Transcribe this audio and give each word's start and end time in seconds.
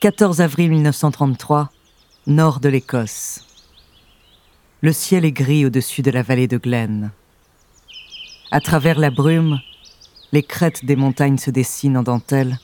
14 0.00 0.40
avril 0.40 0.70
1933, 0.70 1.70
nord 2.28 2.60
de 2.60 2.68
l'Écosse. 2.68 3.44
Le 4.80 4.92
ciel 4.92 5.24
est 5.24 5.32
gris 5.32 5.66
au-dessus 5.66 6.02
de 6.02 6.12
la 6.12 6.22
vallée 6.22 6.46
de 6.46 6.56
Glen. 6.56 7.10
À 8.52 8.60
travers 8.60 9.00
la 9.00 9.10
brume, 9.10 9.58
les 10.30 10.44
crêtes 10.44 10.84
des 10.84 10.94
montagnes 10.94 11.36
se 11.36 11.50
dessinent 11.50 11.96
en 11.96 12.04
dentelle 12.04 12.60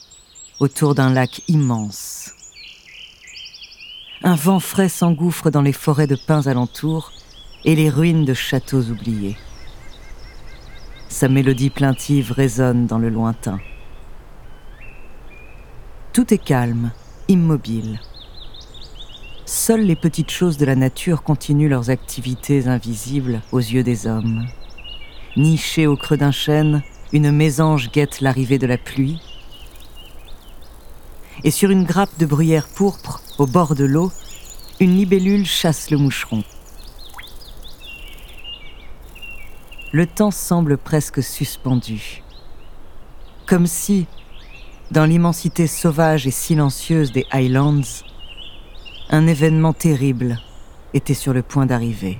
autour 0.60 0.94
d'un 0.94 1.12
lac 1.12 1.42
immense. 1.48 2.30
Un 4.22 4.36
vent 4.36 4.60
frais 4.60 4.88
s'engouffre 4.88 5.50
dans 5.50 5.62
les 5.62 5.72
forêts 5.72 6.06
de 6.06 6.14
pins 6.28 6.46
alentours 6.46 7.10
et 7.64 7.74
les 7.74 7.90
ruines 7.90 8.24
de 8.24 8.34
châteaux 8.34 8.82
oubliés. 8.82 9.36
Sa 11.08 11.28
mélodie 11.28 11.70
plaintive 11.70 12.30
résonne 12.30 12.86
dans 12.86 12.98
le 12.98 13.08
lointain. 13.08 13.58
Tout 16.12 16.32
est 16.32 16.38
calme 16.38 16.92
immobile. 17.28 18.00
Seules 19.46 19.82
les 19.82 19.96
petites 19.96 20.30
choses 20.30 20.56
de 20.56 20.64
la 20.64 20.74
nature 20.74 21.22
continuent 21.22 21.68
leurs 21.68 21.90
activités 21.90 22.66
invisibles 22.66 23.40
aux 23.52 23.58
yeux 23.58 23.82
des 23.82 24.06
hommes. 24.06 24.46
Nichée 25.36 25.86
au 25.86 25.96
creux 25.96 26.16
d'un 26.16 26.30
chêne, 26.30 26.82
une 27.12 27.30
mésange 27.30 27.90
guette 27.90 28.20
l'arrivée 28.20 28.58
de 28.58 28.66
la 28.66 28.78
pluie. 28.78 29.20
Et 31.44 31.50
sur 31.50 31.70
une 31.70 31.84
grappe 31.84 32.18
de 32.18 32.26
bruyère 32.26 32.68
pourpre, 32.68 33.20
au 33.38 33.46
bord 33.46 33.74
de 33.74 33.84
l'eau, 33.84 34.10
une 34.80 34.96
libellule 34.96 35.46
chasse 35.46 35.90
le 35.90 35.98
moucheron. 35.98 36.42
Le 39.92 40.06
temps 40.06 40.30
semble 40.30 40.76
presque 40.76 41.22
suspendu. 41.22 42.22
Comme 43.46 43.66
si, 43.66 44.06
dans 44.90 45.04
l'immensité 45.04 45.66
sauvage 45.66 46.26
et 46.26 46.30
silencieuse 46.30 47.12
des 47.12 47.26
Highlands, 47.30 48.02
un 49.10 49.26
événement 49.26 49.72
terrible 49.72 50.38
était 50.92 51.14
sur 51.14 51.32
le 51.32 51.42
point 51.42 51.66
d'arriver. 51.66 52.18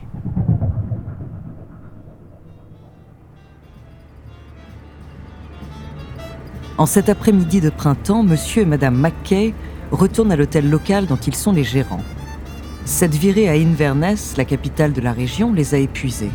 En 6.77 6.87
cet 6.87 7.09
après-midi 7.09 7.61
de 7.61 7.71
printemps, 7.71 8.25
monsieur 8.25 8.63
et 8.63 8.67
madame 8.67 8.97
Mackay 8.97 9.55
retournent 9.93 10.33
à 10.33 10.37
l'hôtel 10.37 10.69
local 10.69 11.07
dont 11.07 11.17
ils 11.17 11.37
sont 11.37 11.53
les 11.53 11.63
gérants. 11.63 12.03
Cette 12.85 13.15
virée 13.15 13.49
à 13.49 13.53
Inverness, 13.53 14.37
la 14.37 14.45
capitale 14.45 14.93
de 14.93 15.01
la 15.01 15.13
région, 15.13 15.53
les 15.53 15.75
a 15.75 15.79
épuisés. 15.79 16.33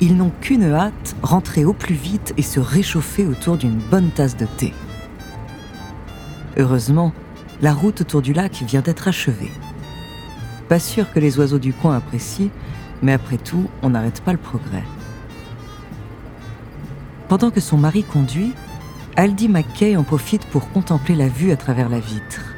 Ils 0.00 0.16
n'ont 0.16 0.32
qu'une 0.40 0.72
hâte, 0.72 1.16
rentrer 1.22 1.64
au 1.64 1.72
plus 1.72 1.94
vite 1.94 2.32
et 2.36 2.42
se 2.42 2.60
réchauffer 2.60 3.26
autour 3.26 3.56
d'une 3.56 3.78
bonne 3.90 4.10
tasse 4.10 4.36
de 4.36 4.46
thé. 4.56 4.72
Heureusement, 6.56 7.12
la 7.62 7.72
route 7.72 8.00
autour 8.02 8.22
du 8.22 8.32
lac 8.32 8.62
vient 8.66 8.80
d'être 8.80 9.08
achevée. 9.08 9.52
Pas 10.68 10.78
sûr 10.78 11.12
que 11.12 11.18
les 11.18 11.38
oiseaux 11.38 11.58
du 11.58 11.72
coin 11.72 11.96
apprécient, 11.96 12.50
mais 13.02 13.12
après 13.12 13.38
tout, 13.38 13.68
on 13.82 13.90
n'arrête 13.90 14.20
pas 14.20 14.32
le 14.32 14.38
progrès. 14.38 14.84
Pendant 17.28 17.50
que 17.50 17.60
son 17.60 17.76
mari 17.76 18.04
conduit, 18.04 18.52
Aldi 19.16 19.48
McKay 19.48 19.96
en 19.96 20.02
profite 20.02 20.46
pour 20.46 20.70
contempler 20.70 21.14
la 21.14 21.28
vue 21.28 21.52
à 21.52 21.56
travers 21.56 21.88
la 21.88 22.00
vitre. 22.00 22.54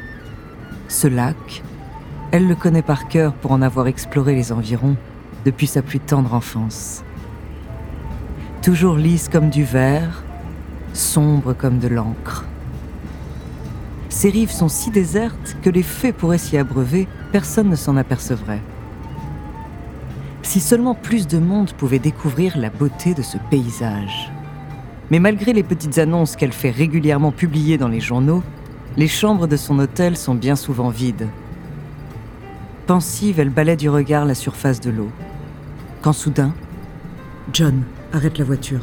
Ce 0.89 1.07
lac, 1.07 1.63
elle 2.33 2.47
le 2.47 2.55
connaît 2.55 2.83
par 2.83 3.09
cœur 3.09 3.33
pour 3.35 3.53
en 3.53 3.63
avoir 3.63 3.87
exploré 3.87 4.35
les 4.35 4.53
environs 4.53 4.97
depuis 5.45 5.67
sa 5.67 5.83
plus 5.83 6.01
tendre 6.01 6.35
enfance. 6.35 7.03
Toujours 8.63 8.97
lisse 8.97 9.29
comme 9.29 9.49
du 9.49 9.65
verre, 9.65 10.25
sombre 10.93 11.53
comme 11.53 11.79
de 11.79 11.89
l'encre. 11.89 12.45
Ces 14.17 14.31
rives 14.31 14.51
sont 14.51 14.71
si 14.71 14.91
désertes 14.91 15.59
que 15.61 15.69
les 15.69 15.83
fées 15.83 16.11
pourraient 16.11 16.39
s'y 16.39 16.57
abreuver, 16.57 17.07
personne 17.33 17.69
ne 17.69 17.77
s'en 17.77 17.99
apercevrait. 17.99 18.63
Si 20.41 20.59
seulement 20.59 20.95
plus 20.95 21.27
de 21.27 21.39
monde 21.39 21.75
pouvait 21.75 21.99
découvrir 21.99 22.57
la 22.57 22.71
beauté 22.71 23.13
de 23.13 23.21
ce 23.21 23.37
paysage. 23.51 24.33
Mais 25.11 25.19
malgré 25.19 25.53
les 25.53 25.63
petites 25.63 25.99
annonces 25.99 26.35
qu'elle 26.35 26.55
fait 26.55 26.71
régulièrement 26.71 27.31
publier 27.31 27.77
dans 27.77 27.89
les 27.89 28.01
journaux, 28.01 28.43
les 28.97 29.07
chambres 29.07 29.47
de 29.47 29.59
son 29.59 29.79
hôtel 29.79 30.17
sont 30.17 30.35
bien 30.35 30.57
souvent 30.57 30.89
vides. 30.89 31.29
Pensive, 32.87 33.39
elle 33.39 33.51
balaie 33.51 33.77
du 33.77 33.91
regard 33.91 34.25
la 34.25 34.35
surface 34.35 34.81
de 34.81 34.89
l'eau. 34.89 35.11
Quand 36.01 36.15
soudain, 36.15 36.55
John, 37.53 37.83
arrête 38.15 38.39
la 38.39 38.47
voiture. 38.47 38.81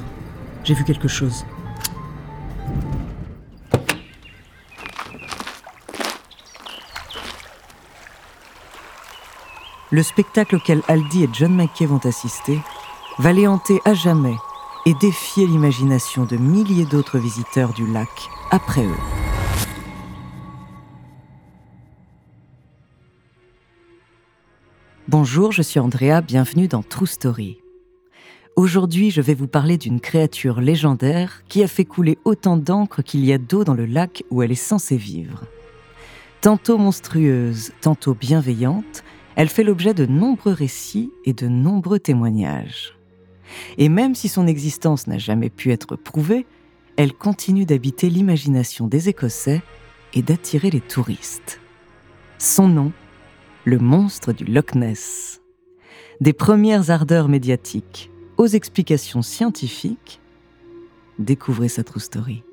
J'ai 0.64 0.76
vu 0.76 0.84
quelque 0.84 1.08
chose. 1.08 1.44
Le 9.94 10.02
spectacle 10.02 10.56
auquel 10.56 10.82
Aldi 10.88 11.24
et 11.24 11.30
John 11.32 11.56
McKay 11.56 11.86
vont 11.86 12.00
assister 12.04 12.60
va 13.20 13.32
les 13.32 13.46
hanter 13.46 13.80
à 13.86 13.94
jamais 13.94 14.34
et 14.88 14.96
défier 14.96 15.46
l'imagination 15.46 16.26
de 16.26 16.36
milliers 16.36 16.86
d'autres 16.86 17.20
visiteurs 17.20 17.74
du 17.74 17.86
lac 17.86 18.10
après 18.50 18.84
eux. 18.84 18.98
Bonjour, 25.08 25.52
je 25.52 25.62
suis 25.62 25.80
Andrea, 25.80 26.22
bienvenue 26.26 26.68
dans 26.68 26.82
True 26.82 27.06
Story. 27.06 27.60
Aujourd'hui, 28.56 29.12
je 29.12 29.22
vais 29.22 29.36
vous 29.36 29.48
parler 29.48 29.78
d'une 29.78 30.00
créature 30.00 30.60
légendaire 30.60 31.44
qui 31.48 31.62
a 31.62 31.68
fait 31.68 31.86
couler 31.86 32.18
autant 32.26 32.58
d'encre 32.58 33.04
qu'il 33.04 33.24
y 33.24 33.32
a 33.32 33.38
d'eau 33.38 33.64
dans 33.64 33.76
le 33.76 33.86
lac 33.86 34.24
où 34.32 34.42
elle 34.42 34.52
est 34.52 34.56
censée 34.56 34.98
vivre. 34.98 35.44
Tantôt 36.42 36.80
monstrueuse, 36.80 37.74
tantôt 37.80 38.16
bienveillante, 38.16 39.04
elle 39.36 39.50
fait 39.50 39.64
l'objet 39.64 39.94
de 39.94 40.06
nombreux 40.06 40.54
récits 40.54 41.12
et 41.26 41.34
de 41.34 41.48
nombreux 41.48 42.00
témoignages. 42.00 42.98
Et 43.78 43.90
même 43.90 44.16
si 44.16 44.30
son 44.30 44.48
existence 44.48 45.08
n'a 45.08 45.18
jamais 45.18 45.50
pu 45.50 45.72
être 45.72 45.96
prouvée, 45.96 46.46
elle 46.98 47.14
continue 47.14 47.66
d'habiter 47.66 48.10
l'imagination 48.10 48.88
des 48.88 49.10
Écossais 49.10 49.62
et 50.14 50.22
d'attirer 50.22 50.70
les 50.70 50.82
touristes. 50.82 51.60
Son 52.38 52.68
nom, 52.68 52.92
le 53.66 53.80
monstre 53.80 54.34
du 54.34 54.46
Loch 54.46 54.76
Ness. 54.76 55.42
Des 56.22 56.34
premières 56.34 56.92
ardeurs 56.92 57.30
médiatiques 57.30 58.12
aux 58.38 58.48
explications 58.48 59.22
scientifiques, 59.22 60.20
découvrez 61.20 61.70
sa 61.70 61.84
true 61.84 62.00
story. 62.00 62.44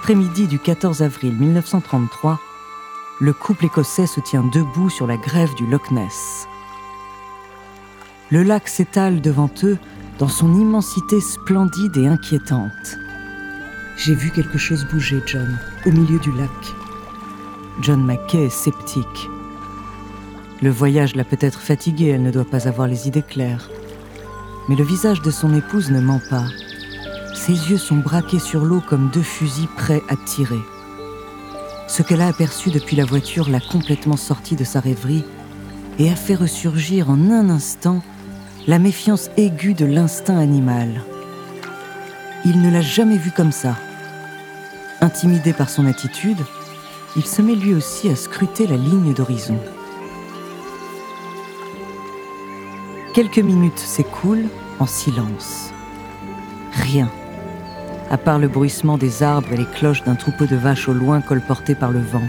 L'après-midi 0.00 0.46
du 0.46 0.58
14 0.58 1.02
avril 1.02 1.34
1933, 1.34 2.40
le 3.20 3.34
couple 3.34 3.66
écossais 3.66 4.06
se 4.06 4.18
tient 4.20 4.42
debout 4.50 4.88
sur 4.88 5.06
la 5.06 5.18
grève 5.18 5.54
du 5.56 5.66
Loch 5.66 5.90
Ness. 5.90 6.46
Le 8.30 8.42
lac 8.42 8.66
s'étale 8.66 9.20
devant 9.20 9.50
eux 9.62 9.76
dans 10.18 10.28
son 10.28 10.54
immensité 10.54 11.20
splendide 11.20 11.98
et 11.98 12.06
inquiétante. 12.06 12.96
J'ai 13.98 14.14
vu 14.14 14.30
quelque 14.30 14.56
chose 14.56 14.86
bouger, 14.90 15.22
John, 15.26 15.58
au 15.84 15.90
milieu 15.90 16.18
du 16.18 16.32
lac. 16.32 16.48
John 17.82 18.02
Mackay 18.02 18.46
est 18.46 18.48
sceptique. 18.48 19.28
Le 20.62 20.70
voyage 20.70 21.14
l'a 21.14 21.24
peut-être 21.24 21.60
fatiguée, 21.60 22.08
elle 22.08 22.22
ne 22.22 22.30
doit 22.30 22.50
pas 22.50 22.66
avoir 22.66 22.88
les 22.88 23.06
idées 23.06 23.20
claires. 23.20 23.68
Mais 24.70 24.76
le 24.76 24.84
visage 24.84 25.20
de 25.20 25.30
son 25.30 25.54
épouse 25.54 25.90
ne 25.90 26.00
ment 26.00 26.22
pas. 26.30 26.46
Ses 27.40 27.70
yeux 27.70 27.78
sont 27.78 27.96
braqués 27.96 28.38
sur 28.38 28.66
l'eau 28.66 28.82
comme 28.86 29.08
deux 29.08 29.22
fusils 29.22 29.66
prêts 29.66 30.02
à 30.10 30.16
tirer. 30.16 30.60
Ce 31.88 32.02
qu'elle 32.02 32.20
a 32.20 32.28
aperçu 32.28 32.70
depuis 32.70 32.96
la 32.96 33.06
voiture 33.06 33.48
l'a 33.48 33.60
complètement 33.60 34.18
sortie 34.18 34.56
de 34.56 34.64
sa 34.64 34.78
rêverie 34.78 35.24
et 35.98 36.10
a 36.10 36.16
fait 36.16 36.34
ressurgir 36.34 37.08
en 37.08 37.30
un 37.30 37.48
instant 37.48 38.02
la 38.66 38.78
méfiance 38.78 39.30
aiguë 39.38 39.72
de 39.72 39.86
l'instinct 39.86 40.36
animal. 40.36 41.02
Il 42.44 42.60
ne 42.60 42.70
l'a 42.70 42.82
jamais 42.82 43.16
vue 43.16 43.32
comme 43.32 43.52
ça. 43.52 43.74
Intimidé 45.00 45.54
par 45.54 45.70
son 45.70 45.86
attitude, 45.86 46.44
il 47.16 47.24
se 47.24 47.40
met 47.40 47.54
lui 47.54 47.72
aussi 47.72 48.10
à 48.10 48.16
scruter 48.16 48.66
la 48.66 48.76
ligne 48.76 49.14
d'horizon. 49.14 49.58
Quelques 53.14 53.38
minutes 53.38 53.78
s'écoulent 53.78 54.50
en 54.78 54.86
silence. 54.86 55.72
Rien, 56.72 57.10
à 58.10 58.18
part 58.18 58.38
le 58.38 58.48
bruissement 58.48 58.98
des 58.98 59.22
arbres 59.22 59.52
et 59.52 59.56
les 59.56 59.64
cloches 59.64 60.02
d'un 60.02 60.16
troupeau 60.16 60.46
de 60.46 60.56
vaches 60.56 60.88
au 60.88 60.92
loin 60.92 61.20
colportées 61.20 61.76
par 61.76 61.92
le 61.92 62.00
vent. 62.00 62.26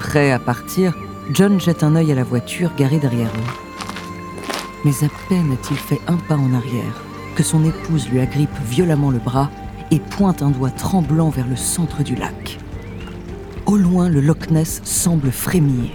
Prêt 0.00 0.32
à 0.32 0.38
partir, 0.38 0.94
John 1.32 1.60
jette 1.60 1.82
un 1.82 1.96
œil 1.96 2.12
à 2.12 2.16
la 2.16 2.24
voiture 2.24 2.72
garée 2.76 2.98
derrière 2.98 3.28
eux. 3.28 4.44
Mais 4.84 5.04
à 5.04 5.08
peine 5.28 5.52
a-t-il 5.52 5.76
fait 5.76 6.00
un 6.08 6.16
pas 6.16 6.36
en 6.36 6.52
arrière 6.52 7.02
que 7.36 7.42
son 7.42 7.64
épouse 7.64 8.08
lui 8.08 8.20
agrippe 8.20 8.56
violemment 8.66 9.10
le 9.10 9.18
bras 9.18 9.50
et 9.90 10.00
pointe 10.00 10.42
un 10.42 10.50
doigt 10.50 10.70
tremblant 10.70 11.28
vers 11.28 11.46
le 11.46 11.56
centre 11.56 12.02
du 12.02 12.16
lac. 12.16 12.58
Au 13.66 13.76
loin, 13.76 14.08
le 14.08 14.20
Loch 14.20 14.50
Ness 14.50 14.80
semble 14.84 15.30
frémir. 15.30 15.90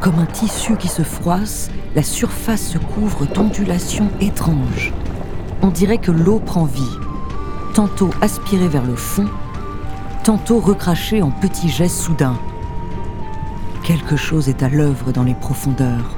Comme 0.00 0.18
un 0.18 0.26
tissu 0.26 0.76
qui 0.76 0.88
se 0.88 1.02
froisse, 1.02 1.70
la 1.94 2.02
surface 2.02 2.62
se 2.62 2.78
couvre 2.78 3.26
d'ondulations 3.26 4.08
étranges. 4.20 4.92
On 5.62 5.68
dirait 5.68 5.98
que 5.98 6.10
l'eau 6.10 6.38
prend 6.38 6.64
vie, 6.64 6.98
tantôt 7.74 8.10
aspirée 8.20 8.68
vers 8.68 8.84
le 8.84 8.94
fond, 8.94 9.26
tantôt 10.22 10.60
recrachée 10.60 11.22
en 11.22 11.30
petits 11.30 11.68
gestes 11.68 12.00
soudains. 12.00 12.38
Quelque 13.82 14.16
chose 14.16 14.48
est 14.48 14.62
à 14.62 14.68
l'œuvre 14.68 15.12
dans 15.12 15.22
les 15.22 15.34
profondeurs, 15.34 16.16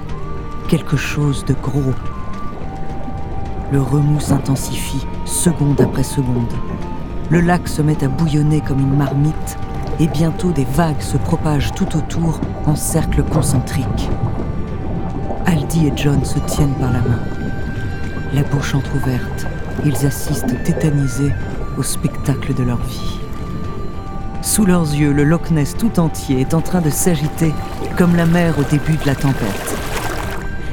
quelque 0.68 0.96
chose 0.96 1.44
de 1.44 1.54
gros. 1.54 1.94
Le 3.70 3.80
remous 3.80 4.20
s'intensifie, 4.20 5.06
seconde 5.24 5.80
après 5.80 6.02
seconde. 6.02 6.52
Le 7.30 7.40
lac 7.40 7.68
se 7.68 7.82
met 7.82 8.02
à 8.02 8.08
bouillonner 8.08 8.60
comme 8.60 8.80
une 8.80 8.96
marmite 8.96 9.58
et 10.00 10.06
bientôt 10.06 10.52
des 10.52 10.64
vagues 10.64 11.00
se 11.00 11.16
propagent 11.16 11.72
tout 11.74 11.96
autour 11.96 12.40
en 12.66 12.76
cercle 12.76 13.22
concentrique. 13.22 14.08
Aldi 15.44 15.88
et 15.88 15.92
John 15.96 16.24
se 16.24 16.38
tiennent 16.40 16.74
par 16.74 16.92
la 16.92 17.00
main. 17.00 17.37
La 18.34 18.42
bouche 18.42 18.74
entr'ouverte, 18.74 19.46
ils 19.86 20.04
assistent 20.04 20.62
tétanisés 20.62 21.32
au 21.78 21.82
spectacle 21.82 22.52
de 22.52 22.62
leur 22.62 22.76
vie. 22.76 23.18
Sous 24.42 24.66
leurs 24.66 24.92
yeux, 24.94 25.14
le 25.14 25.24
Loch 25.24 25.50
Ness 25.50 25.74
tout 25.74 25.98
entier 25.98 26.40
est 26.40 26.52
en 26.52 26.60
train 26.60 26.82
de 26.82 26.90
s'agiter 26.90 27.54
comme 27.96 28.16
la 28.16 28.26
mer 28.26 28.54
au 28.58 28.64
début 28.64 28.96
de 28.96 29.06
la 29.06 29.14
tempête. 29.14 29.74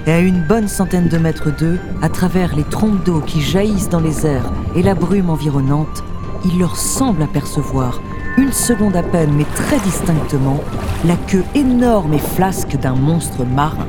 Et 0.06 0.12
à 0.12 0.20
une 0.20 0.44
bonne 0.44 0.68
centaine 0.68 1.08
de 1.08 1.18
mètres 1.18 1.50
d'eux, 1.50 1.80
à 2.02 2.10
travers 2.10 2.54
les 2.58 2.66
trompes 2.66 3.04
d'eau 3.06 3.22
qui 3.22 3.40
jaillissent 3.40 3.90
dans 3.90 4.02
les 4.02 4.26
airs 4.26 4.52
et 4.76 4.84
la 4.84 4.94
brume 4.94 5.30
environnante, 5.30 6.04
il 6.44 6.60
leur 6.60 6.76
semble 6.76 7.24
apercevoir 7.24 8.02
une 8.38 8.52
seconde 8.52 8.98
à 8.98 9.04
peine, 9.04 9.32
mais 9.34 9.46
très 9.56 9.80
distinctement, 9.80 10.60
la 11.06 11.16
queue 11.16 11.44
énorme 11.56 12.14
et 12.16 12.20
flasque 12.20 12.76
d'un 12.76 12.96
monstre 12.96 13.46
marin. 13.46 13.88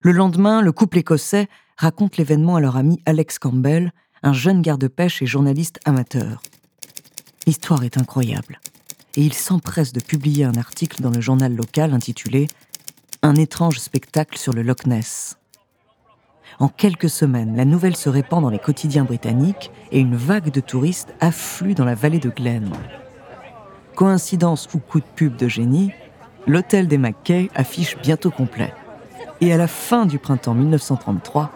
Le 0.00 0.12
lendemain, 0.12 0.62
le 0.62 0.70
couple 0.70 0.98
écossais 0.98 1.48
raconte 1.76 2.18
l'événement 2.18 2.54
à 2.54 2.60
leur 2.60 2.76
ami 2.76 3.02
Alex 3.04 3.40
Campbell, 3.40 3.92
un 4.22 4.32
jeune 4.32 4.62
garde-pêche 4.62 5.22
et 5.22 5.26
journaliste 5.26 5.80
amateur. 5.84 6.40
L'histoire 7.48 7.82
est 7.82 7.98
incroyable, 7.98 8.60
et 9.16 9.22
il 9.22 9.32
s'empresse 9.32 9.92
de 9.92 10.00
publier 10.00 10.44
un 10.44 10.54
article 10.54 11.02
dans 11.02 11.10
le 11.10 11.20
journal 11.20 11.52
local 11.56 11.94
intitulé 11.94 12.46
Un 13.22 13.34
étrange 13.34 13.80
spectacle 13.80 14.38
sur 14.38 14.52
le 14.52 14.62
Loch 14.62 14.86
Ness. 14.86 15.36
En 16.60 16.68
quelques 16.68 17.10
semaines, 17.10 17.56
la 17.56 17.64
nouvelle 17.64 17.96
se 17.96 18.08
répand 18.08 18.42
dans 18.42 18.50
les 18.50 18.60
quotidiens 18.60 19.04
britanniques 19.04 19.72
et 19.90 19.98
une 19.98 20.16
vague 20.16 20.52
de 20.52 20.60
touristes 20.60 21.12
afflue 21.18 21.74
dans 21.74 21.84
la 21.84 21.96
vallée 21.96 22.20
de 22.20 22.30
Glen. 22.30 22.70
Coïncidence 23.96 24.68
ou 24.74 24.78
coup 24.78 25.00
de 25.00 25.06
pub 25.16 25.34
de 25.34 25.48
génie, 25.48 25.90
l'hôtel 26.46 26.86
des 26.86 26.98
Mackay 26.98 27.50
affiche 27.56 27.96
bientôt 27.98 28.30
complet. 28.30 28.72
Et 29.40 29.52
à 29.52 29.56
la 29.56 29.68
fin 29.68 30.04
du 30.04 30.18
printemps 30.18 30.54
1933, 30.54 31.52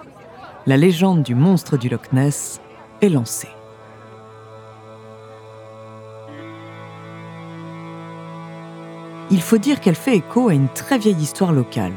la 0.67 0.77
légende 0.77 1.25
du 1.25 1.35
monstre 1.35 1.77
du 1.77 1.89
Loch 1.89 2.13
Ness 2.13 2.61
est 3.01 3.09
lancée. 3.09 3.49
Il 9.33 9.41
faut 9.41 9.59
dire 9.59 9.81
qu'elle 9.81 9.97
fait 9.97 10.17
écho 10.17 10.49
à 10.49 10.55
une 10.55 10.69
très 10.69 10.99
vieille 10.99 11.17
histoire 11.17 11.53
locale. 11.53 11.95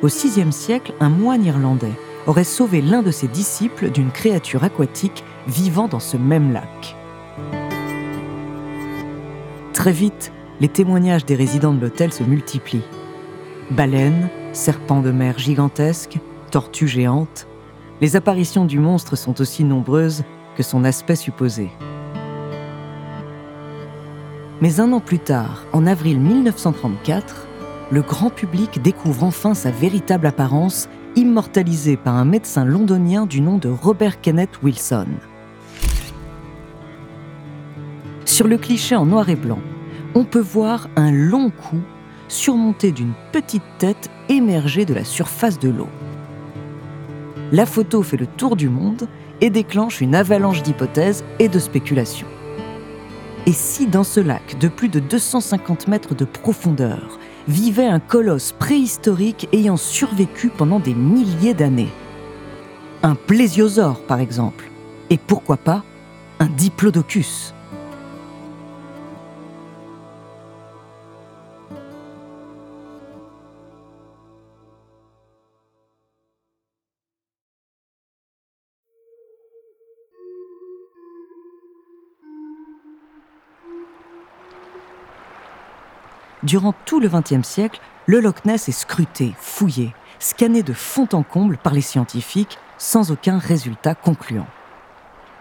Au 0.00 0.06
VIe 0.06 0.52
siècle, 0.52 0.94
un 1.00 1.10
moine 1.10 1.44
irlandais 1.44 1.98
aurait 2.26 2.44
sauvé 2.44 2.80
l'un 2.80 3.02
de 3.02 3.10
ses 3.10 3.28
disciples 3.28 3.90
d'une 3.90 4.12
créature 4.12 4.64
aquatique 4.64 5.24
vivant 5.46 5.88
dans 5.88 6.00
ce 6.00 6.16
même 6.16 6.52
lac. 6.52 6.96
Très 9.74 9.92
vite, 9.92 10.32
les 10.60 10.68
témoignages 10.68 11.24
des 11.24 11.34
résidents 11.34 11.72
de 11.72 11.80
l'hôtel 11.80 12.12
se 12.12 12.22
multiplient. 12.22 12.82
Baleines, 13.70 14.28
serpents 14.52 15.02
de 15.02 15.10
mer 15.10 15.38
gigantesques, 15.38 16.18
tortues 16.50 16.88
géantes, 16.88 17.46
les 18.00 18.16
apparitions 18.16 18.64
du 18.64 18.78
monstre 18.78 19.16
sont 19.16 19.40
aussi 19.40 19.64
nombreuses 19.64 20.24
que 20.56 20.62
son 20.62 20.84
aspect 20.84 21.16
supposé. 21.16 21.70
Mais 24.60 24.80
un 24.80 24.92
an 24.92 25.00
plus 25.00 25.20
tard, 25.20 25.64
en 25.72 25.86
avril 25.86 26.18
1934, 26.18 27.46
le 27.90 28.02
grand 28.02 28.30
public 28.30 28.82
découvre 28.82 29.24
enfin 29.24 29.54
sa 29.54 29.70
véritable 29.70 30.26
apparence, 30.26 30.88
immortalisée 31.14 31.96
par 31.96 32.16
un 32.16 32.24
médecin 32.24 32.64
londonien 32.64 33.26
du 33.26 33.40
nom 33.40 33.58
de 33.58 33.68
Robert 33.68 34.20
Kenneth 34.20 34.60
Wilson. 34.62 35.06
Sur 38.24 38.46
le 38.46 38.58
cliché 38.58 38.94
en 38.94 39.06
noir 39.06 39.28
et 39.30 39.36
blanc, 39.36 39.60
on 40.14 40.24
peut 40.24 40.40
voir 40.40 40.88
un 40.96 41.10
long 41.10 41.50
cou 41.50 41.78
surmonté 42.28 42.92
d'une 42.92 43.14
petite 43.32 43.62
tête 43.78 44.10
émergée 44.28 44.84
de 44.84 44.94
la 44.94 45.04
surface 45.04 45.58
de 45.58 45.70
l'eau. 45.70 45.88
La 47.52 47.66
photo 47.66 48.02
fait 48.02 48.18
le 48.18 48.26
tour 48.26 48.56
du 48.56 48.68
monde 48.68 49.08
et 49.40 49.50
déclenche 49.50 50.00
une 50.00 50.14
avalanche 50.14 50.62
d'hypothèses 50.62 51.24
et 51.38 51.48
de 51.48 51.58
spéculations. 51.58 52.26
Et 53.46 53.52
si 53.52 53.86
dans 53.86 54.04
ce 54.04 54.20
lac 54.20 54.58
de 54.58 54.68
plus 54.68 54.88
de 54.88 55.00
250 55.00 55.88
mètres 55.88 56.14
de 56.14 56.26
profondeur, 56.26 57.18
vivait 57.46 57.86
un 57.86 58.00
colosse 58.00 58.52
préhistorique 58.52 59.48
ayant 59.52 59.78
survécu 59.78 60.50
pendant 60.50 60.80
des 60.80 60.94
milliers 60.94 61.54
d'années? 61.54 61.88
Un 63.02 63.14
plésiosaure, 63.14 64.02
par 64.02 64.20
exemple. 64.20 64.70
Et 65.08 65.16
pourquoi 65.16 65.56
pas 65.56 65.82
un 66.40 66.48
diplodocus? 66.48 67.54
Durant 86.44 86.72
tout 86.84 87.00
le 87.00 87.08
XXe 87.08 87.46
siècle, 87.46 87.80
le 88.06 88.20
Loch 88.20 88.44
Ness 88.44 88.68
est 88.68 88.72
scruté, 88.72 89.34
fouillé, 89.38 89.92
scanné 90.20 90.62
de 90.62 90.72
fond 90.72 91.08
en 91.12 91.24
comble 91.24 91.56
par 91.56 91.72
les 91.72 91.80
scientifiques 91.80 92.58
sans 92.78 93.10
aucun 93.10 93.38
résultat 93.38 93.96
concluant. 93.96 94.46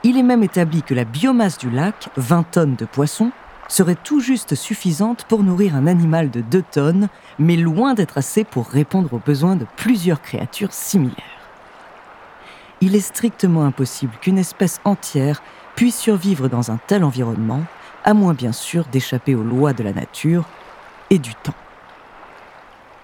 Il 0.04 0.18
est 0.18 0.24
même 0.24 0.42
établi 0.42 0.82
que 0.82 0.96
la 0.96 1.06
biomasse 1.06 1.60
du 1.60 1.70
lac, 1.70 2.10
20 2.18 2.44
tonnes 2.52 2.76
de 2.76 2.86
poissons, 2.86 3.32
serait 3.68 3.96
tout 3.96 4.22
juste 4.22 4.56
suffisante 4.56 5.26
pour 5.26 5.44
nourrir 5.44 5.76
un 5.76 5.86
animal 5.86 6.32
de 6.32 6.42
2 6.42 6.64
tonnes, 6.64 7.10
mais 7.38 7.58
loin 7.58 7.94
d'être 7.94 8.18
assez 8.18 8.44
pour 8.44 8.68
répondre 8.68 9.14
aux 9.14 9.22
besoins 9.24 9.56
de 9.56 9.68
plusieurs 9.76 10.22
créatures 10.22 10.74
similaires. 10.74 11.16
Il 12.82 12.96
est 12.96 13.02
strictement 13.02 13.66
impossible 13.66 14.14
qu'une 14.22 14.38
espèce 14.38 14.80
entière 14.84 15.44
puisse 15.76 16.00
survivre 16.00 16.48
dans 16.48 16.72
un 16.72 16.80
tel 16.88 17.04
environnement, 17.04 17.64
à 18.04 18.14
moins 18.14 18.34
bien 18.34 18.52
sûr 18.52 18.86
d'échapper 18.92 19.36
aux 19.36 19.44
lois 19.44 19.74
de 19.74 19.84
la 19.84 19.94
nature 19.94 20.46
et 21.10 21.20
du 21.20 21.36
temps. 21.36 21.54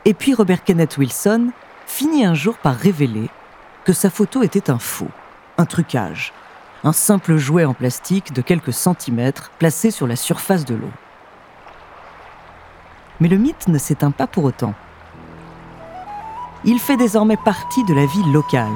Et 0.06 0.14
puis 0.14 0.34
Robert 0.34 0.64
Kenneth 0.64 0.98
Wilson 0.98 1.52
finit 1.88 2.26
un 2.26 2.34
jour 2.34 2.58
par 2.58 2.76
révéler 2.76 3.30
que 3.86 3.94
sa 3.94 4.10
photo 4.10 4.44
était 4.44 4.70
un 4.70 4.80
faux, 4.80 5.10
un 5.58 5.66
trucage, 5.66 6.34
un 6.84 6.94
simple 6.94 7.38
jouet 7.38 7.66
en 7.66 7.74
plastique 7.74 8.34
de 8.34 8.42
quelques 8.42 8.74
centimètres 8.74 9.52
placé 9.60 9.92
sur 9.92 10.08
la 10.08 10.16
surface 10.16 10.66
de 10.66 10.76
l'eau. 10.76 10.92
Mais 13.20 13.28
le 13.28 13.38
mythe 13.38 13.68
ne 13.68 13.78
s'éteint 13.78 14.12
pas 14.12 14.28
pour 14.28 14.44
autant. 14.44 14.74
Il 16.66 16.80
fait 16.80 16.98
désormais 16.98 17.38
partie 17.38 17.84
de 17.86 17.94
la 17.94 18.06
vie 18.06 18.32
locale. 18.32 18.72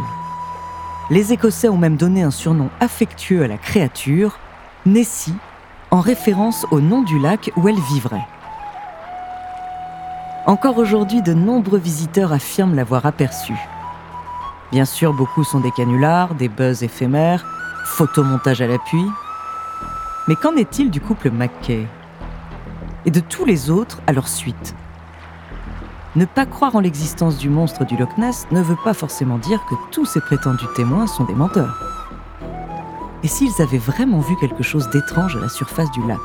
Les 1.10 1.34
Écossais 1.34 1.70
ont 1.70 1.78
même 1.78 1.96
donné 1.96 2.24
un 2.24 2.32
surnom 2.32 2.70
affectueux 2.80 3.44
à 3.44 3.48
la 3.48 3.58
créature, 3.58 4.38
Nessie, 4.86 5.36
en 5.90 6.02
référence 6.02 6.66
au 6.72 6.82
nom 6.82 7.02
du 7.02 7.18
lac 7.20 7.52
où 7.56 7.68
elle 7.68 7.80
vivrait. 7.80 8.28
Encore 10.48 10.78
aujourd'hui, 10.78 11.22
de 11.22 11.34
nombreux 11.34 11.78
visiteurs 11.78 12.32
affirment 12.32 12.74
l'avoir 12.74 13.06
aperçue. 13.06 13.60
Bien 14.72 14.86
sûr, 14.86 15.12
beaucoup 15.12 15.44
sont 15.44 15.60
des 15.60 15.72
canulars, 15.72 16.36
des 16.36 16.48
buzz 16.48 16.84
éphémères, 16.84 17.46
photomontage 17.84 18.62
à 18.62 18.68
l'appui. 18.68 19.04
Mais 20.30 20.38
qu'en 20.38 20.56
est-il 20.56 20.90
du 20.90 21.02
couple 21.02 21.32
McKay 21.32 21.86
Et 23.06 23.12
de 23.12 23.20
tous 23.20 23.44
les 23.44 23.70
autres 23.70 24.00
à 24.08 24.14
leur 24.14 24.30
suite? 24.30 24.74
Ne 26.16 26.24
pas 26.24 26.46
croire 26.46 26.78
en 26.78 26.80
l'existence 26.80 27.38
du 27.38 27.50
monstre 27.50 27.84
du 27.84 27.98
Loch 27.98 28.18
Ness 28.18 28.48
ne 28.52 28.62
veut 28.62 28.78
pas 28.86 28.94
forcément 28.94 29.40
dire 29.40 29.60
que 29.70 29.76
tous 29.92 30.06
ces 30.06 30.22
prétendus 30.22 30.66
témoins 30.78 31.08
sont 31.08 31.26
des 31.26 31.36
menteurs. 31.36 31.78
Et 33.22 33.28
s'ils 33.28 33.62
avaient 33.62 33.78
vraiment 33.78 34.22
vu 34.22 34.38
quelque 34.38 34.64
chose 34.64 34.90
d'étrange 34.92 35.36
à 35.36 35.42
la 35.42 35.50
surface 35.50 35.92
du 35.92 36.08
lac? 36.08 36.18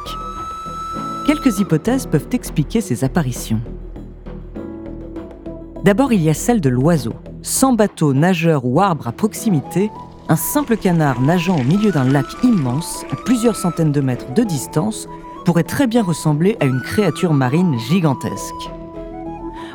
Quelques 1.26 1.58
hypothèses 1.58 2.06
peuvent 2.06 2.28
expliquer 2.30 2.80
ces 2.80 3.02
apparitions. 3.02 3.60
D'abord, 5.84 6.12
il 6.12 6.22
y 6.22 6.30
a 6.30 6.34
celle 6.34 6.60
de 6.60 6.68
l'oiseau. 6.68 7.14
Sans 7.42 7.72
bateau, 7.72 8.14
nageur 8.14 8.64
ou 8.64 8.80
arbre 8.80 9.08
à 9.08 9.12
proximité, 9.12 9.90
un 10.28 10.36
simple 10.36 10.76
canard 10.76 11.20
nageant 11.20 11.58
au 11.58 11.64
milieu 11.64 11.90
d'un 11.90 12.04
lac 12.04 12.26
immense, 12.44 13.04
à 13.10 13.16
plusieurs 13.16 13.56
centaines 13.56 13.90
de 13.90 14.00
mètres 14.00 14.32
de 14.32 14.44
distance, 14.44 15.08
pourrait 15.44 15.64
très 15.64 15.88
bien 15.88 16.04
ressembler 16.04 16.56
à 16.60 16.66
une 16.66 16.80
créature 16.80 17.32
marine 17.32 17.76
gigantesque. 17.80 18.70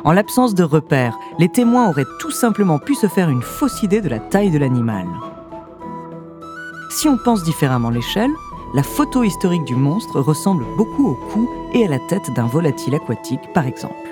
En 0.02 0.12
l'absence 0.12 0.54
de 0.54 0.64
repères, 0.64 1.18
les 1.38 1.50
témoins 1.50 1.90
auraient 1.90 2.06
tout 2.20 2.30
simplement 2.30 2.78
pu 2.78 2.94
se 2.94 3.06
faire 3.06 3.28
une 3.28 3.42
fausse 3.42 3.82
idée 3.82 4.00
de 4.00 4.08
la 4.08 4.18
taille 4.18 4.50
de 4.50 4.58
l'animal. 4.58 5.06
Si 6.88 7.06
on 7.06 7.18
pense 7.18 7.42
différemment 7.42 7.90
l'échelle, 7.90 8.30
la 8.74 8.82
photo 8.82 9.24
historique 9.24 9.64
du 9.64 9.76
monstre 9.76 10.20
ressemble 10.20 10.64
beaucoup 10.78 11.08
au 11.08 11.18
cou 11.32 11.50
et 11.74 11.84
à 11.84 11.88
la 11.88 11.98
tête 11.98 12.32
d'un 12.34 12.46
volatile 12.46 12.94
aquatique, 12.94 13.52
par 13.52 13.66
exemple. 13.66 14.07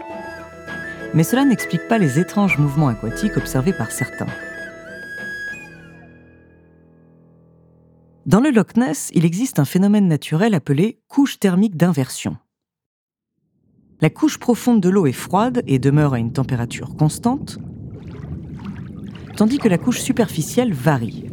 Mais 1.17 1.25
cela 1.25 1.47
n'explique 1.47 1.89
pas 1.89 1.97
les 1.97 2.21
étranges 2.21 2.59
mouvements 2.59 2.89
aquatiques 2.89 3.39
observés 3.39 3.73
par 3.73 3.91
certains. 3.91 4.27
Dans 8.27 8.41
le 8.41 8.51
Loch 8.51 8.77
Ness, 8.77 9.11
il 9.15 9.25
existe 9.25 9.59
un 9.59 9.65
phénomène 9.65 10.09
naturel 10.09 10.53
appelé 10.53 11.01
couche 11.09 11.39
thermique 11.39 11.75
d'inversion. 11.75 12.37
La 14.03 14.11
couche 14.11 14.37
profonde 14.39 14.83
de 14.83 14.91
l'eau 14.91 15.07
est 15.07 15.13
froide 15.13 15.63
et 15.67 15.79
demeure 15.79 16.13
à 16.13 16.19
une 16.19 16.35
température 16.35 16.95
constante, 16.97 17.59
tandis 19.37 19.57
que 19.57 19.71
la 19.71 19.79
couche 19.79 20.01
superficielle 20.01 20.75
varie. 20.75 21.31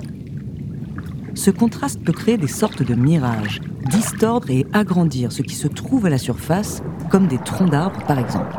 Ce 1.33 1.51
contraste 1.51 2.01
peut 2.01 2.13
créer 2.13 2.37
des 2.37 2.47
sortes 2.47 2.83
de 2.83 2.95
mirages, 2.95 3.59
distordre 3.89 4.49
et 4.49 4.65
agrandir 4.71 5.33
ce 5.33 5.41
qui 5.41 5.55
se 5.55 5.67
trouve 5.67 6.05
à 6.05 6.09
la 6.09 6.17
surface, 6.17 6.81
comme 7.09 7.27
des 7.27 7.39
troncs 7.39 7.69
d'arbres 7.69 8.05
par 8.05 8.19
exemple. 8.19 8.55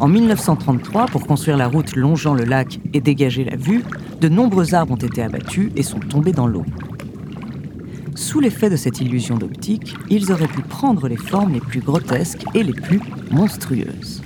En 0.00 0.08
1933, 0.08 1.06
pour 1.06 1.26
construire 1.26 1.58
la 1.58 1.68
route 1.68 1.94
longeant 1.94 2.32
le 2.32 2.44
lac 2.44 2.80
et 2.94 3.02
dégager 3.02 3.44
la 3.44 3.56
vue, 3.56 3.84
de 4.22 4.30
nombreux 4.30 4.74
arbres 4.74 4.94
ont 4.94 4.96
été 4.96 5.22
abattus 5.22 5.70
et 5.76 5.82
sont 5.82 6.00
tombés 6.00 6.32
dans 6.32 6.46
l'eau. 6.46 6.64
Sous 8.14 8.40
l'effet 8.40 8.70
de 8.70 8.76
cette 8.76 9.02
illusion 9.02 9.36
d'optique, 9.36 9.94
ils 10.08 10.32
auraient 10.32 10.48
pu 10.48 10.62
prendre 10.62 11.06
les 11.06 11.18
formes 11.18 11.52
les 11.52 11.60
plus 11.60 11.80
grotesques 11.80 12.44
et 12.54 12.62
les 12.62 12.72
plus 12.72 13.00
monstrueuses. 13.30 14.22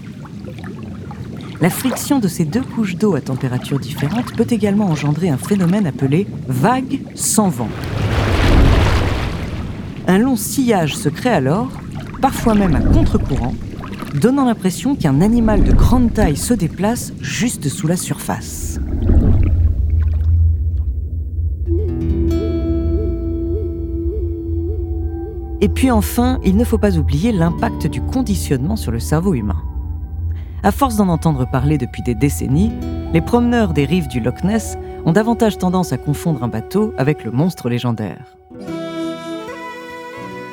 La 1.60 1.70
friction 1.70 2.20
de 2.20 2.28
ces 2.28 2.44
deux 2.44 2.62
couches 2.62 2.94
d'eau 2.94 3.16
à 3.16 3.20
température 3.20 3.80
différente 3.80 4.32
peut 4.36 4.46
également 4.50 4.86
engendrer 4.86 5.28
un 5.28 5.38
phénomène 5.38 5.88
appelé 5.88 6.28
vague 6.46 7.00
sans 7.16 7.48
vent. 7.48 7.70
Un 10.06 10.18
long 10.18 10.36
sillage 10.36 10.96
se 10.96 11.08
crée 11.08 11.30
alors, 11.30 11.68
parfois 12.20 12.54
même 12.54 12.76
à 12.76 12.80
contre-courant, 12.80 13.54
donnant 14.14 14.44
l'impression 14.44 14.94
qu'un 14.94 15.20
animal 15.20 15.64
de 15.64 15.72
grande 15.72 16.12
taille 16.12 16.36
se 16.36 16.54
déplace 16.54 17.12
juste 17.20 17.68
sous 17.68 17.86
la 17.86 17.96
surface. 17.96 18.78
Et 25.60 25.68
puis 25.68 25.90
enfin, 25.90 26.40
il 26.44 26.56
ne 26.56 26.64
faut 26.64 26.78
pas 26.78 26.98
oublier 26.98 27.32
l'impact 27.32 27.86
du 27.86 28.00
conditionnement 28.00 28.76
sur 28.76 28.92
le 28.92 29.00
cerveau 29.00 29.34
humain. 29.34 29.62
À 30.62 30.70
force 30.72 30.96
d'en 30.96 31.08
entendre 31.08 31.50
parler 31.50 31.78
depuis 31.78 32.02
des 32.02 32.14
décennies, 32.14 32.72
les 33.12 33.20
promeneurs 33.20 33.72
des 33.72 33.84
rives 33.84 34.08
du 34.08 34.20
Loch 34.20 34.44
Ness 34.44 34.76
ont 35.04 35.12
davantage 35.12 35.58
tendance 35.58 35.92
à 35.92 35.98
confondre 35.98 36.42
un 36.42 36.48
bateau 36.48 36.92
avec 36.96 37.24
le 37.24 37.30
monstre 37.30 37.68
légendaire. 37.68 38.36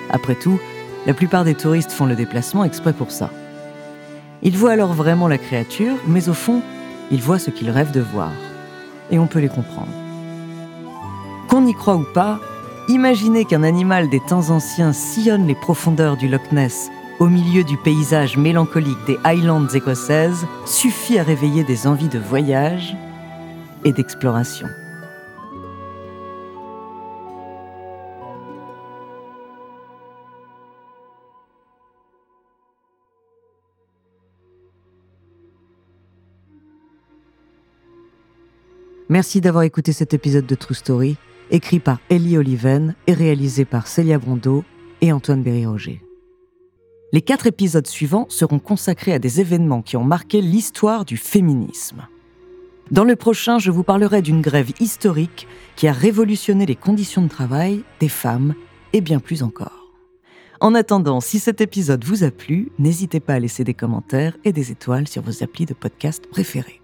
Après 0.10 0.36
tout, 0.36 0.60
la 1.06 1.14
plupart 1.14 1.44
des 1.44 1.56
touristes 1.56 1.92
font 1.92 2.06
le 2.06 2.16
déplacement 2.16 2.64
exprès 2.64 2.94
pour 2.94 3.12
ça. 3.12 3.30
Ils 4.44 4.58
voient 4.58 4.72
alors 4.72 4.94
vraiment 4.94 5.28
la 5.28 5.38
créature, 5.38 5.96
mais 6.08 6.30
au 6.30 6.34
fond, 6.34 6.62
ils 7.12 7.22
voient 7.22 7.40
ce 7.40 7.52
qu'ils 7.52 7.70
rêvent 7.70 7.92
de 7.92 8.02
voir. 8.02 8.32
Et 9.12 9.20
on 9.20 9.28
peut 9.28 9.40
les 9.40 9.50
comprendre. 9.50 9.92
Qu'on 11.48 11.68
y 11.68 11.74
croit 11.74 11.98
ou 11.98 12.06
pas, 12.14 12.40
imaginez 12.88 13.46
qu'un 13.46 13.64
animal 13.64 14.10
des 14.10 14.22
temps 14.22 14.50
anciens 14.50 14.94
sillonne 14.94 15.48
les 15.48 15.56
profondeurs 15.56 16.18
du 16.18 16.28
Loch 16.28 16.52
Ness 16.52 16.90
au 17.20 17.28
milieu 17.28 17.64
du 17.64 17.78
paysage 17.78 18.36
mélancolique 18.36 19.06
des 19.06 19.20
Highlands 19.24 19.68
écossaises 19.68 20.48
suffit 20.66 21.20
à 21.20 21.24
réveiller 21.24 21.64
des 21.64 21.86
envies 21.86 22.10
de 22.10 22.18
voyage 22.18 22.96
et 23.86 23.92
d'exploration. 23.92 24.68
Merci 39.12 39.42
d'avoir 39.42 39.66
écouté 39.66 39.92
cet 39.92 40.14
épisode 40.14 40.46
de 40.46 40.56
True 40.56 40.74
Story, 40.74 41.18
écrit 41.50 41.82
par 41.82 42.00
Ellie 42.10 42.38
Oliven 42.38 42.96
et 43.08 43.14
réalisé 43.14 43.66
par 43.66 43.88
Célia 43.88 44.18
Brondeau 44.18 44.64
et 45.02 45.12
Antoine 45.12 45.44
Berry-Roger. 45.44 46.02
Les 47.12 47.22
quatre 47.22 47.46
épisodes 47.46 47.86
suivants 47.86 48.26
seront 48.30 48.60
consacrés 48.60 49.12
à 49.12 49.20
des 49.20 49.42
événements 49.42 49.82
qui 49.82 49.98
ont 49.98 50.06
marqué 50.06 50.40
l'histoire 50.40 51.04
du 51.04 51.18
féminisme. 51.18 52.08
Dans 52.90 53.04
le 53.04 53.18
prochain, 53.18 53.60
je 53.60 53.70
vous 53.70 53.84
parlerai 53.84 54.22
d'une 54.22 54.40
grève 54.40 54.72
historique 54.80 55.46
qui 55.76 55.90
a 55.90 55.92
révolutionné 55.92 56.66
les 56.66 56.78
conditions 56.78 57.22
de 57.22 57.28
travail 57.28 57.84
des 58.00 58.08
femmes 58.08 58.56
et 58.94 59.02
bien 59.02 59.20
plus 59.20 59.44
encore. 59.44 59.92
En 60.62 60.74
attendant, 60.74 61.20
si 61.20 61.40
cet 61.40 61.60
épisode 61.60 62.06
vous 62.06 62.24
a 62.24 62.32
plu, 62.32 62.72
n'hésitez 62.80 63.20
pas 63.20 63.34
à 63.34 63.40
laisser 63.40 63.66
des 63.66 63.74
commentaires 63.74 64.38
et 64.46 64.54
des 64.54 64.72
étoiles 64.72 65.10
sur 65.10 65.22
vos 65.22 65.44
applis 65.44 65.66
de 65.66 65.74
podcast 65.74 66.28
préférés. 66.28 66.81